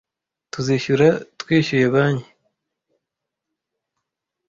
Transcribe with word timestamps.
Tuzishyura 0.51 1.07
twishyuye 1.39 1.87
banki. 1.95 2.29